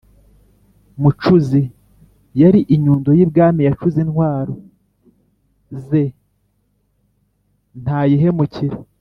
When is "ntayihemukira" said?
7.81-8.77